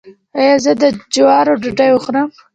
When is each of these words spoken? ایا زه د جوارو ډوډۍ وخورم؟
ایا 0.39 0.55
زه 0.63 0.71
د 0.81 0.83
جوارو 1.13 1.59
ډوډۍ 1.61 1.89
وخورم؟ 1.93 2.29